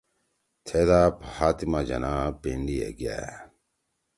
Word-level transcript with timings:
تھیدا 0.65 1.01
فاطمہ 1.33 1.81
جناح 1.87 2.21
پینڈی 2.41 2.77
ئے 2.85 2.89
گأ 2.99 3.19